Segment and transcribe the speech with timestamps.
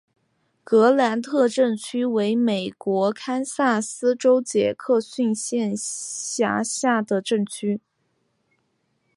[0.63, 7.79] 格兰特镇区为美国堪萨斯州杰克逊县辖下的镇区。